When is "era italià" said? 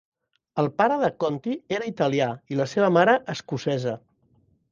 1.77-2.31